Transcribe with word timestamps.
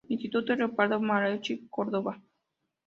Instituto 0.09 0.55
Leopoldo 0.55 0.99
Marechal, 0.99 1.67
Córdoba. 1.69 2.13